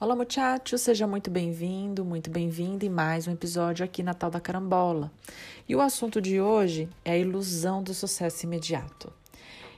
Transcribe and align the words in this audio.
Olá, 0.00 0.16
muchacho, 0.16 0.76
seja 0.76 1.06
muito 1.06 1.30
bem-vindo, 1.30 2.04
muito 2.04 2.28
bem-vinda 2.28 2.84
em 2.84 2.88
mais 2.88 3.28
um 3.28 3.30
episódio 3.30 3.84
aqui 3.84 4.02
na 4.02 4.12
Tal 4.12 4.28
da 4.28 4.40
Carambola. 4.40 5.08
E 5.68 5.76
o 5.76 5.80
assunto 5.80 6.20
de 6.20 6.40
hoje 6.40 6.88
é 7.04 7.12
a 7.12 7.16
ilusão 7.16 7.80
do 7.80 7.94
sucesso 7.94 8.44
imediato. 8.44 9.12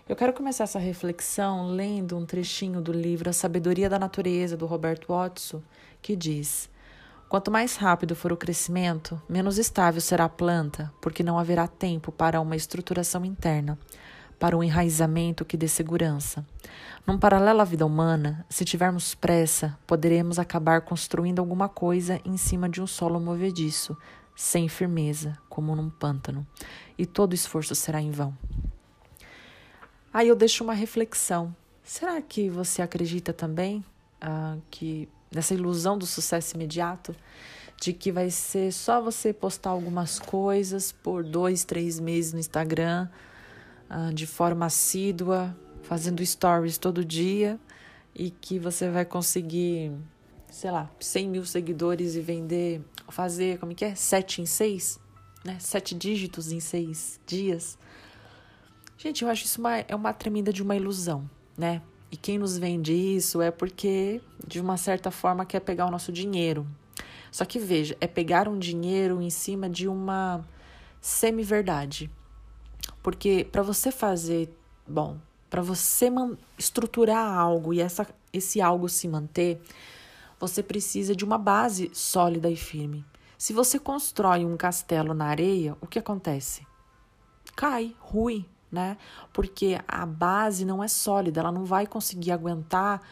Eu 0.08 0.16
quero 0.16 0.32
começar 0.32 0.64
essa 0.64 0.78
reflexão 0.78 1.68
lendo 1.68 2.16
um 2.16 2.24
trechinho 2.24 2.80
do 2.80 2.92
livro 2.92 3.28
A 3.28 3.32
Sabedoria 3.32 3.90
da 3.90 3.98
Natureza, 3.98 4.56
do 4.56 4.64
Robert 4.64 5.00
Watson, 5.06 5.62
que 6.00 6.16
diz: 6.16 6.70
Quanto 7.28 7.50
mais 7.50 7.76
rápido 7.76 8.16
for 8.16 8.32
o 8.32 8.38
crescimento, 8.38 9.20
menos 9.28 9.58
estável 9.58 10.00
será 10.00 10.24
a 10.24 10.30
planta, 10.30 10.90
porque 11.02 11.22
não 11.22 11.38
haverá 11.38 11.68
tempo 11.68 12.10
para 12.10 12.40
uma 12.40 12.56
estruturação 12.56 13.22
interna 13.22 13.78
para 14.38 14.56
um 14.56 14.62
enraizamento 14.62 15.44
que 15.44 15.56
dê 15.56 15.68
segurança. 15.68 16.46
Num 17.06 17.18
paralelo 17.18 17.60
à 17.60 17.64
vida 17.64 17.86
humana, 17.86 18.44
se 18.48 18.64
tivermos 18.64 19.14
pressa, 19.14 19.78
poderemos 19.86 20.38
acabar 20.38 20.80
construindo 20.80 21.38
alguma 21.38 21.68
coisa 21.68 22.20
em 22.24 22.36
cima 22.36 22.68
de 22.68 22.82
um 22.82 22.86
solo 22.86 23.20
movediço, 23.20 23.96
sem 24.34 24.68
firmeza, 24.68 25.38
como 25.48 25.74
num 25.74 25.88
pântano, 25.88 26.46
e 26.98 27.06
todo 27.06 27.34
esforço 27.34 27.74
será 27.74 28.00
em 28.00 28.10
vão. 28.10 28.36
Aí 30.12 30.28
eu 30.28 30.36
deixo 30.36 30.64
uma 30.64 30.74
reflexão. 30.74 31.54
Será 31.82 32.20
que 32.20 32.50
você 32.50 32.82
acredita 32.82 33.32
também 33.32 33.84
ah, 34.20 34.56
que 34.70 35.08
nessa 35.32 35.54
ilusão 35.54 35.96
do 35.96 36.06
sucesso 36.06 36.56
imediato, 36.56 37.14
de 37.80 37.92
que 37.92 38.10
vai 38.10 38.30
ser 38.30 38.72
só 38.72 39.00
você 39.00 39.32
postar 39.32 39.70
algumas 39.70 40.18
coisas 40.18 40.90
por 40.90 41.22
dois, 41.22 41.64
três 41.64 42.00
meses 42.00 42.32
no 42.32 42.38
Instagram? 42.38 43.08
Uh, 43.90 44.12
de 44.12 44.26
forma 44.26 44.66
assídua, 44.66 45.56
fazendo 45.82 46.24
stories 46.24 46.78
todo 46.78 47.04
dia 47.04 47.58
e 48.14 48.30
que 48.30 48.58
você 48.58 48.88
vai 48.90 49.04
conseguir, 49.04 49.92
sei 50.50 50.70
lá, 50.70 50.90
100 50.98 51.28
mil 51.28 51.44
seguidores 51.44 52.14
e 52.16 52.20
vender, 52.20 52.82
fazer, 53.08 53.58
como 53.58 53.74
que 53.74 53.84
é? 53.84 53.94
Sete 53.94 54.42
em 54.42 54.46
seis? 54.46 54.98
Né? 55.44 55.58
Sete 55.60 55.94
dígitos 55.94 56.50
em 56.50 56.60
seis 56.60 57.20
dias. 57.26 57.78
Gente, 58.98 59.22
eu 59.22 59.28
acho 59.28 59.44
isso 59.44 59.60
uma, 59.60 59.78
é 59.78 59.94
uma 59.94 60.12
tremenda 60.12 60.52
de 60.52 60.62
uma 60.62 60.74
ilusão, 60.74 61.28
né? 61.56 61.82
E 62.10 62.16
quem 62.16 62.38
nos 62.38 62.56
vende 62.56 62.92
isso 62.92 63.42
é 63.42 63.50
porque, 63.50 64.20
de 64.46 64.60
uma 64.60 64.76
certa 64.76 65.10
forma, 65.10 65.44
quer 65.44 65.60
pegar 65.60 65.86
o 65.86 65.90
nosso 65.90 66.10
dinheiro. 66.10 66.66
Só 67.30 67.44
que 67.44 67.58
veja, 67.58 67.96
é 68.00 68.06
pegar 68.06 68.48
um 68.48 68.58
dinheiro 68.58 69.20
em 69.20 69.28
cima 69.28 69.68
de 69.68 69.86
uma 69.86 70.42
semi-verdade. 71.00 72.10
Porque 73.02 73.46
para 73.50 73.62
você 73.62 73.90
fazer, 73.90 74.56
bom, 74.86 75.18
para 75.48 75.62
você 75.62 76.10
estruturar 76.58 77.32
algo 77.32 77.72
e 77.72 77.80
essa, 77.80 78.06
esse 78.32 78.60
algo 78.60 78.88
se 78.88 79.06
manter, 79.06 79.60
você 80.38 80.62
precisa 80.62 81.14
de 81.14 81.24
uma 81.24 81.38
base 81.38 81.90
sólida 81.94 82.50
e 82.50 82.56
firme. 82.56 83.04
Se 83.38 83.52
você 83.52 83.78
constrói 83.78 84.44
um 84.44 84.56
castelo 84.56 85.14
na 85.14 85.26
areia, 85.26 85.76
o 85.80 85.86
que 85.86 85.98
acontece? 85.98 86.66
Cai, 87.54 87.94
rui, 88.00 88.44
né? 88.70 88.96
Porque 89.32 89.78
a 89.86 90.04
base 90.04 90.64
não 90.64 90.82
é 90.82 90.88
sólida, 90.88 91.40
ela 91.40 91.52
não 91.52 91.64
vai 91.64 91.86
conseguir 91.86 92.32
aguentar 92.32 93.02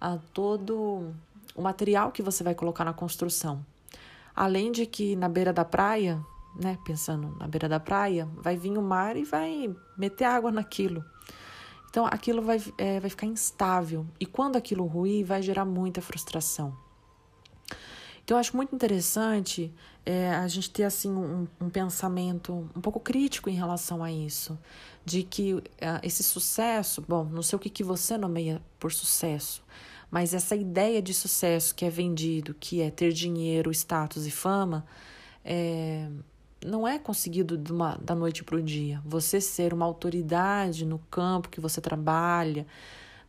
ah, 0.00 0.18
todo 0.32 1.14
o 1.54 1.62
material 1.62 2.10
que 2.10 2.22
você 2.22 2.42
vai 2.42 2.54
colocar 2.54 2.84
na 2.84 2.92
construção. 2.92 3.64
Além 4.34 4.70
de 4.70 4.84
que 4.86 5.16
na 5.16 5.28
beira 5.28 5.52
da 5.52 5.64
praia 5.64 6.22
né, 6.60 6.78
pensando 6.84 7.36
na 7.38 7.46
beira 7.46 7.68
da 7.68 7.80
praia, 7.80 8.28
vai 8.36 8.56
vir 8.56 8.76
o 8.76 8.82
mar 8.82 9.16
e 9.16 9.24
vai 9.24 9.74
meter 9.96 10.24
água 10.24 10.50
naquilo. 10.50 11.04
Então 11.90 12.06
aquilo 12.06 12.42
vai, 12.42 12.62
é, 12.76 13.00
vai 13.00 13.08
ficar 13.08 13.26
instável. 13.26 14.06
E 14.20 14.26
quando 14.26 14.56
aquilo 14.56 14.84
ruir, 14.84 15.24
vai 15.24 15.42
gerar 15.42 15.64
muita 15.64 16.02
frustração. 16.02 16.76
Então 18.22 18.36
eu 18.36 18.40
acho 18.40 18.56
muito 18.56 18.74
interessante 18.74 19.72
é, 20.04 20.30
a 20.30 20.48
gente 20.48 20.68
ter 20.68 20.82
assim 20.82 21.10
um, 21.10 21.46
um, 21.60 21.70
pensamento 21.70 22.68
um 22.74 22.80
pouco 22.80 22.98
crítico 22.98 23.48
em 23.48 23.54
relação 23.54 24.02
a 24.02 24.10
isso. 24.10 24.58
De 25.04 25.22
que 25.22 25.54
uh, 25.54 25.62
esse 26.02 26.22
sucesso, 26.22 27.02
bom, 27.06 27.24
não 27.24 27.42
sei 27.42 27.56
o 27.56 27.60
que, 27.60 27.70
que 27.70 27.84
você 27.84 28.18
nomeia 28.18 28.60
por 28.80 28.92
sucesso, 28.92 29.64
mas 30.10 30.34
essa 30.34 30.56
ideia 30.56 31.00
de 31.00 31.14
sucesso 31.14 31.74
que 31.74 31.84
é 31.84 31.90
vendido, 31.90 32.52
que 32.58 32.82
é 32.82 32.90
ter 32.90 33.12
dinheiro, 33.12 33.70
status 33.70 34.26
e 34.26 34.30
fama, 34.30 34.84
é, 35.44 36.08
não 36.64 36.86
é 36.86 36.98
conseguido 36.98 37.60
uma, 37.72 37.96
da 37.96 38.14
noite 38.14 38.42
para 38.42 38.56
o 38.56 38.62
dia. 38.62 39.00
Você 39.04 39.40
ser 39.40 39.72
uma 39.72 39.84
autoridade 39.84 40.84
no 40.84 40.98
campo 41.10 41.48
que 41.48 41.60
você 41.60 41.80
trabalha, 41.80 42.66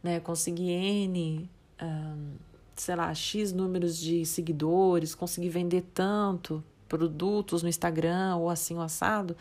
né, 0.01 0.19
conseguir 0.19 0.71
N, 0.71 1.49
um, 1.81 2.33
sei 2.75 2.95
lá, 2.95 3.13
X 3.13 3.51
números 3.51 3.97
de 3.97 4.25
seguidores, 4.25 5.15
conseguir 5.15 5.49
vender 5.49 5.83
tanto 5.93 6.63
produtos 6.87 7.63
no 7.63 7.69
Instagram 7.69 8.37
ou 8.37 8.49
assim 8.49 8.75
o 8.75 8.81
assado, 8.81 9.35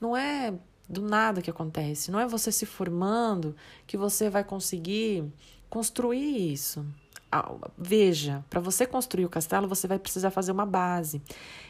não 0.00 0.16
é 0.16 0.52
do 0.88 1.00
nada 1.00 1.40
que 1.40 1.50
acontece. 1.50 2.10
Não 2.10 2.18
é 2.18 2.26
você 2.26 2.50
se 2.50 2.66
formando 2.66 3.54
que 3.86 3.96
você 3.96 4.28
vai 4.28 4.42
conseguir 4.42 5.24
construir 5.70 6.52
isso 6.52 6.84
veja, 7.78 8.44
para 8.50 8.60
você 8.60 8.86
construir 8.86 9.24
o 9.24 9.28
castelo, 9.28 9.66
você 9.66 9.86
vai 9.86 9.98
precisar 9.98 10.30
fazer 10.30 10.52
uma 10.52 10.66
base. 10.66 11.22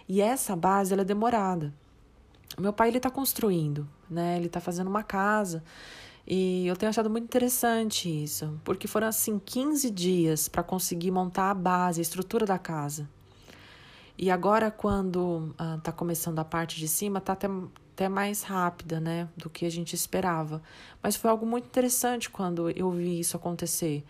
E 0.08 0.20
essa 0.20 0.56
base 0.56 0.92
ela 0.92 1.02
é 1.02 1.04
demorada. 1.04 1.72
Meu 2.58 2.72
pai 2.72 2.88
ele 2.88 2.96
está 2.98 3.10
construindo, 3.10 3.88
né? 4.10 4.36
Ele 4.36 4.46
está 4.46 4.60
fazendo 4.60 4.88
uma 4.88 5.02
casa. 5.02 5.62
E 6.26 6.66
eu 6.66 6.76
tenho 6.76 6.90
achado 6.90 7.10
muito 7.10 7.24
interessante 7.24 8.08
isso, 8.08 8.60
porque 8.64 8.86
foram 8.86 9.08
assim 9.08 9.38
15 9.38 9.90
dias 9.90 10.48
para 10.48 10.62
conseguir 10.62 11.10
montar 11.10 11.50
a 11.50 11.54
base, 11.54 12.00
a 12.00 12.02
estrutura 12.02 12.46
da 12.46 12.58
casa. 12.58 13.08
E 14.16 14.30
agora, 14.30 14.70
quando 14.70 15.54
está 15.78 15.90
ah, 15.90 15.94
começando 15.94 16.38
a 16.38 16.44
parte 16.44 16.78
de 16.78 16.86
cima, 16.86 17.18
está 17.18 17.32
até, 17.32 17.48
até 17.94 18.08
mais 18.08 18.42
rápida, 18.42 19.00
né, 19.00 19.28
do 19.36 19.50
que 19.50 19.64
a 19.66 19.70
gente 19.70 19.94
esperava. 19.94 20.62
Mas 21.02 21.16
foi 21.16 21.30
algo 21.30 21.44
muito 21.44 21.66
interessante 21.66 22.30
quando 22.30 22.70
eu 22.70 22.90
vi 22.90 23.18
isso 23.18 23.36
acontecer 23.36 24.04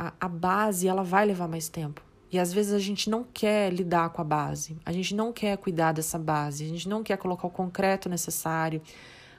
a, 0.00 0.14
a 0.18 0.28
base 0.28 0.88
ela 0.88 1.04
vai 1.04 1.26
levar 1.26 1.46
mais 1.46 1.68
tempo. 1.68 2.00
E 2.32 2.38
às 2.38 2.50
vezes 2.52 2.72
a 2.72 2.78
gente 2.78 3.10
não 3.10 3.22
quer 3.22 3.70
lidar 3.70 4.08
com 4.10 4.22
a 4.22 4.24
base, 4.24 4.78
a 4.86 4.92
gente 4.92 5.14
não 5.14 5.30
quer 5.30 5.58
cuidar 5.58 5.92
dessa 5.92 6.18
base, 6.18 6.64
a 6.64 6.68
gente 6.68 6.88
não 6.88 7.02
quer 7.02 7.18
colocar 7.18 7.46
o 7.46 7.50
concreto 7.50 8.08
necessário, 8.08 8.80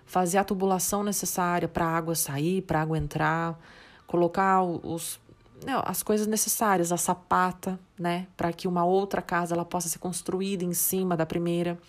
fazer 0.06 0.38
a 0.38 0.44
tubulação 0.44 1.02
necessária 1.02 1.68
para 1.68 1.86
a 1.86 1.90
água 1.90 2.14
sair, 2.14 2.62
para 2.62 2.80
a 2.80 2.82
água 2.84 2.98
entrar, 2.98 3.60
colocar 4.06 4.62
os, 4.62 5.20
não, 5.66 5.82
as 5.84 6.04
coisas 6.04 6.28
necessárias, 6.28 6.92
a 6.92 6.98
sapata, 6.98 7.80
né, 7.98 8.28
para 8.38 8.54
que 8.54 8.68
uma 8.68 8.84
outra 8.86 9.22
casa 9.22 9.56
ela 9.56 9.66
possa 9.66 9.90
ser 9.90 10.00
construída 10.00 10.64
em 10.64 10.74
cima 10.74 11.18
da 11.18 11.26
primeira, 11.26 11.80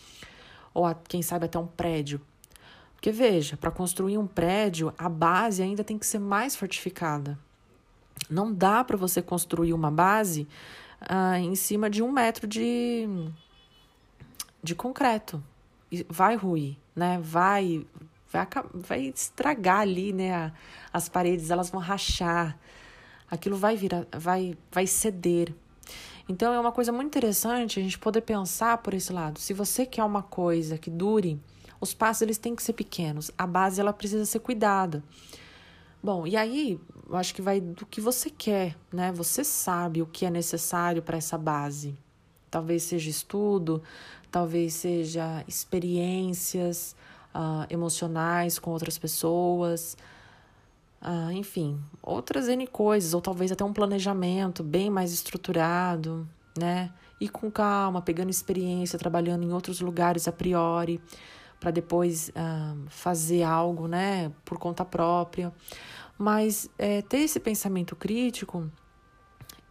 ou 0.73 0.87
a, 0.87 0.95
quem 0.95 1.21
sabe 1.21 1.45
até 1.45 1.59
um 1.59 1.67
prédio. 1.67 2.21
Porque 2.95 3.11
veja, 3.11 3.57
para 3.57 3.73
construir 3.73 4.17
um 4.17 4.27
prédio, 4.27 4.95
a 4.97 5.09
base 5.09 5.61
ainda 5.63 5.83
tem 5.83 5.99
que 5.99 6.07
ser 6.07 6.21
mais 6.21 6.55
fortificada. 6.55 7.37
Não 8.29 8.53
dá 8.53 8.83
para 8.85 8.97
você 8.97 9.21
construir 9.21 9.73
uma 9.73 9.91
base 9.91 10.49
ah, 11.01 11.39
em 11.39 11.55
cima 11.55 11.91
de 11.91 12.03
um 12.03 12.11
metro 12.11 12.47
de, 12.47 13.07
de 14.63 14.75
concreto. 14.75 15.43
Vai 16.09 16.37
ruir, 16.37 16.77
né? 16.97 17.19
Vai, 17.23 17.87
vai, 18.31 18.47
vai 18.73 19.01
estragar 19.09 19.81
ali, 19.81 20.13
né? 20.13 20.35
A, 20.35 20.53
as 20.93 21.09
paredes, 21.09 21.51
elas 21.51 21.71
vão 21.71 21.81
rachar. 21.81 22.59
Aquilo 23.31 23.57
vai 23.57 23.77
virar, 23.77 24.07
vai, 24.13 24.57
vai 24.71 24.87
ceder. 24.87 25.55
Então 26.29 26.53
é 26.53 26.61
uma 26.61 26.73
coisa 26.73 26.93
muito 26.93 27.09
interessante 27.09 27.81
a 27.81 27.83
gente 27.83 27.99
poder 27.99 28.23
pensar 28.23 28.79
por 28.79 28.95
esse 28.95 29.13
lado. 29.13 29.39
Se 29.39 29.53
você 29.53 29.85
quer 29.85 30.05
uma 30.05 30.23
coisa 30.23 30.79
que 30.79 30.89
dure, 30.91 31.41
os 31.81 31.93
passos 31.93 32.23
eles 32.23 32.39
têm 32.39 32.55
que 32.55 32.63
ser 32.63 32.75
pequenos. 32.75 33.31
A 33.37 33.47
base 33.47 33.81
ela 33.81 33.93
precisa 33.93 34.25
ser 34.25 34.39
cuidada. 34.39 35.03
Bom, 36.03 36.27
e 36.27 36.37
aí 36.37 36.81
eu 37.09 37.17
acho 37.17 37.33
que 37.33 37.41
vai 37.41 37.61
do 37.61 37.87
que 37.87 38.01
você 38.01 38.29
quer, 38.29 38.77
né? 38.93 39.13
Você 39.13 39.45
sabe 39.45 40.03
o 40.03 40.07
que 40.07 40.27
é 40.27 40.31
necessário 40.31 41.01
para 41.01 41.17
essa 41.17 41.39
base. 41.39 41.97
Talvez 42.51 42.83
seja 42.83 43.09
estudo, 43.09 43.81
talvez 44.29 44.75
seja 44.75 45.45
experiências 45.47 46.97
uh, 47.33 47.67
emocionais 47.71 48.59
com 48.59 48.73
outras 48.73 48.99
pessoas, 48.99 49.97
uh, 51.01 51.31
enfim, 51.31 51.81
outras 52.03 52.49
N 52.49 52.67
coisas, 52.67 53.15
ou 53.15 53.21
talvez 53.21 53.53
até 53.53 53.65
um 53.65 53.73
planejamento 53.73 54.65
bem 54.65 54.91
mais 54.91 55.13
estruturado, 55.13 56.29
né? 56.59 56.93
E 57.21 57.29
com 57.29 57.49
calma, 57.49 58.03
pegando 58.03 58.31
experiência, 58.31 58.99
trabalhando 58.99 59.45
em 59.45 59.53
outros 59.53 59.81
lugares 59.81 60.27
a 60.27 60.33
priori 60.33 61.01
para 61.63 61.71
depois 61.71 62.31
uh, 62.31 62.77
fazer 62.89 63.45
algo, 63.45 63.87
né, 63.87 64.33
por 64.45 64.59
conta 64.59 64.85
própria. 64.85 65.53
Mas 66.19 66.69
é, 66.77 67.03
ter 67.03 67.19
esse 67.19 67.39
pensamento 67.39 67.95
crítico 67.95 68.69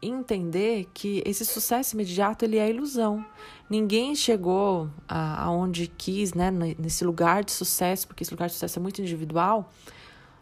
entender 0.01 0.89
que 0.93 1.21
esse 1.25 1.45
sucesso 1.45 1.93
imediato 1.95 2.45
ele 2.45 2.57
é 2.57 2.69
ilusão. 2.69 3.23
Ninguém 3.69 4.15
chegou 4.15 4.89
aonde 5.07 5.85
quis, 5.85 6.33
né, 6.33 6.49
nesse 6.49 7.03
lugar 7.03 7.43
de 7.43 7.51
sucesso, 7.51 8.07
porque 8.07 8.23
esse 8.23 8.31
lugar 8.31 8.47
de 8.47 8.53
sucesso 8.53 8.79
é 8.79 8.81
muito 8.81 9.01
individual, 9.01 9.69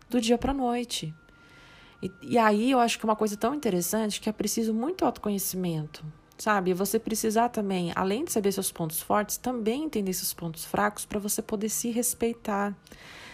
do 0.09 0.21
dia 0.21 0.37
para 0.37 0.53
noite. 0.53 1.13
E, 2.01 2.11
e 2.21 2.37
aí 2.37 2.71
eu 2.71 2.79
acho 2.79 2.97
que 2.97 3.05
é 3.05 3.09
uma 3.09 3.15
coisa 3.15 3.35
tão 3.35 3.53
interessante 3.53 4.21
que 4.21 4.29
é 4.29 4.31
preciso 4.31 4.73
muito 4.73 5.03
autoconhecimento, 5.03 6.05
sabe? 6.39 6.74
Você 6.74 6.97
precisar 6.97 7.50
também, 7.50 7.91
além 7.95 8.24
de 8.24 8.31
saber 8.31 8.51
seus 8.51 8.71
pontos 8.71 9.01
fortes, 9.01 9.38
também 9.38 9.83
entender 9.83 10.13
seus 10.13 10.33
pontos 10.33 10.65
fracos 10.65 11.06
para 11.06 11.19
você 11.19 11.41
poder 11.41 11.69
se 11.69 11.91
respeitar, 11.91 12.75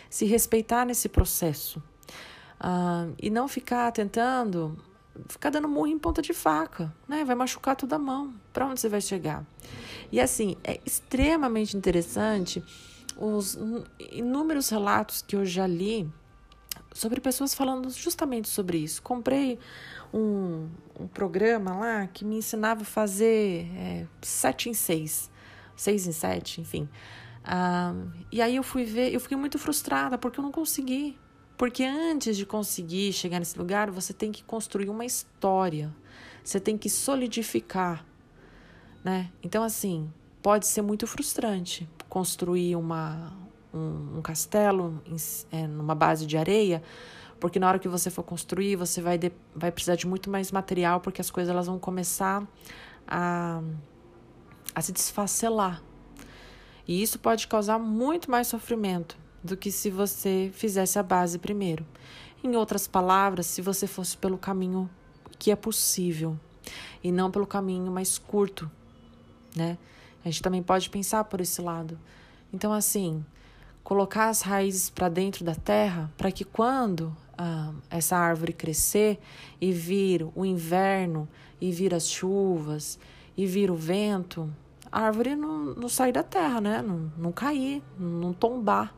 se 0.09 0.25
respeitar 0.25 0.85
nesse 0.85 1.07
processo. 1.07 1.81
Uh, 2.59 3.13
e 3.21 3.29
não 3.29 3.47
ficar 3.47 3.91
tentando 3.91 4.77
ficar 5.29 5.49
dando 5.49 5.69
murro 5.69 5.87
em 5.87 5.97
ponta 5.97 6.21
de 6.21 6.33
faca, 6.33 6.93
né? 7.07 7.23
Vai 7.23 7.35
machucar 7.35 7.75
toda 7.75 7.95
a 7.95 7.99
mão. 7.99 8.33
Para 8.51 8.65
onde 8.65 8.79
você 8.79 8.89
vai 8.89 8.99
chegar? 8.99 9.45
E 10.11 10.19
assim, 10.19 10.57
é 10.63 10.79
extremamente 10.85 11.77
interessante 11.77 12.63
os 13.17 13.57
inúmeros 14.11 14.69
relatos 14.69 15.21
que 15.21 15.35
eu 15.35 15.45
já 15.45 15.65
li 15.65 16.09
sobre 16.95 17.19
pessoas 17.19 17.53
falando 17.53 17.89
justamente 17.89 18.47
sobre 18.47 18.77
isso. 18.77 19.03
Comprei 19.03 19.59
um, 20.13 20.69
um 20.97 21.07
programa 21.07 21.75
lá 21.75 22.07
que 22.07 22.23
me 22.23 22.37
ensinava 22.37 22.83
a 22.83 22.85
fazer 22.85 23.69
é, 23.75 24.07
sete 24.21 24.69
em 24.69 24.73
seis, 24.73 25.29
seis 25.75 26.07
em 26.07 26.13
sete, 26.13 26.61
enfim. 26.61 26.87
Ah, 27.43 27.93
e 28.31 28.41
aí 28.41 28.55
eu 28.55 28.63
fui 28.63 28.85
ver, 28.85 29.13
eu 29.13 29.19
fiquei 29.19 29.37
muito 29.37 29.59
frustrada 29.59 30.17
porque 30.17 30.39
eu 30.39 30.43
não 30.43 30.53
consegui. 30.53 31.19
Porque 31.57 31.83
antes 31.83 32.35
de 32.37 32.45
conseguir 32.45 33.11
chegar 33.13 33.39
nesse 33.39 33.57
lugar, 33.57 33.91
você 33.91 34.13
tem 34.13 34.31
que 34.31 34.43
construir 34.43 34.89
uma 34.89 35.05
história. 35.05 35.93
Você 36.43 36.59
tem 36.61 36.77
que 36.77 36.89
solidificar, 36.89 38.05
né? 39.03 39.31
Então 39.43 39.63
assim, 39.63 40.11
pode 40.41 40.65
ser 40.65 40.81
muito 40.81 41.05
frustrante 41.05 41.89
construir 42.07 42.75
uma 42.77 43.33
um, 43.75 44.17
um 44.17 44.21
castelo 44.21 45.01
em, 45.05 45.15
é, 45.51 45.67
numa 45.67 45.93
base 45.93 46.25
de 46.25 46.37
areia, 46.37 46.81
porque 47.39 47.59
na 47.59 47.67
hora 47.67 47.79
que 47.79 47.87
você 47.87 48.09
for 48.09 48.23
construir, 48.23 48.75
você 48.75 49.01
vai, 49.01 49.17
de, 49.17 49.31
vai 49.53 49.71
precisar 49.71 49.95
de 49.95 50.07
muito 50.07 50.29
mais 50.29 50.51
material, 50.51 51.01
porque 51.01 51.19
as 51.19 51.29
coisas 51.29 51.51
elas 51.51 51.67
vão 51.67 51.77
começar 51.77 52.47
a, 53.07 53.61
a 54.73 54.81
se 54.81 54.91
desfacelar. 54.91 55.81
E 56.87 57.01
isso 57.01 57.19
pode 57.19 57.47
causar 57.47 57.77
muito 57.77 58.31
mais 58.31 58.47
sofrimento 58.47 59.17
do 59.43 59.57
que 59.57 59.71
se 59.71 59.89
você 59.89 60.49
fizesse 60.53 60.97
a 60.97 61.03
base 61.03 61.37
primeiro. 61.37 61.85
Em 62.43 62.55
outras 62.55 62.87
palavras, 62.87 63.47
se 63.47 63.61
você 63.61 63.87
fosse 63.87 64.15
pelo 64.17 64.37
caminho 64.37 64.89
que 65.37 65.51
é 65.51 65.55
possível 65.55 66.39
e 67.03 67.11
não 67.11 67.29
pelo 67.29 67.45
caminho 67.45 67.91
mais 67.91 68.17
curto, 68.17 68.69
né? 69.55 69.77
A 70.23 70.29
gente 70.29 70.41
também 70.41 70.63
pode 70.63 70.89
pensar 70.89 71.23
por 71.25 71.39
esse 71.41 71.61
lado. 71.61 71.99
Então, 72.51 72.73
assim, 72.73 73.23
colocar 73.85 74.29
as 74.29 74.41
raízes 74.41 74.89
para 74.89 75.07
dentro 75.07 75.45
da 75.45 75.53
terra 75.53 76.11
para 76.17 76.31
que 76.31 76.43
quando 76.43 77.15
ah, 77.37 77.71
essa 77.89 78.17
árvore 78.17 78.51
crescer 78.51 79.19
e 79.61 79.71
vir 79.71 80.27
o 80.35 80.43
inverno 80.43 81.29
e 81.61 81.71
vir 81.71 81.93
as 81.93 82.09
chuvas 82.09 82.99
e 83.37 83.45
vir 83.45 83.69
o 83.69 83.75
vento, 83.75 84.51
a 84.91 85.01
árvore 85.01 85.35
não, 85.35 85.75
não 85.75 85.87
sair 85.87 86.11
da 86.11 86.23
terra, 86.23 86.59
né? 86.59 86.81
Não, 86.81 87.11
não 87.15 87.31
cair, 87.31 87.83
não 87.99 88.33
tombar. 88.33 88.93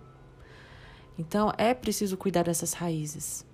Então 1.19 1.51
é 1.57 1.73
preciso 1.73 2.15
cuidar 2.15 2.43
dessas 2.43 2.71
raízes. 2.71 3.45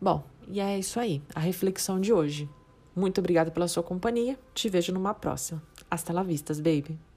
Bom, 0.00 0.22
e 0.46 0.60
é 0.60 0.78
isso 0.78 1.00
aí, 1.00 1.20
a 1.34 1.40
reflexão 1.40 2.00
de 2.00 2.12
hoje. 2.12 2.48
Muito 2.94 3.18
obrigada 3.18 3.50
pela 3.50 3.66
sua 3.66 3.82
companhia. 3.82 4.38
Te 4.54 4.68
vejo 4.68 4.92
numa 4.92 5.12
próxima. 5.12 5.60
Hasta 5.90 6.12
la 6.12 6.22
vista, 6.22 6.54
baby. 6.54 7.09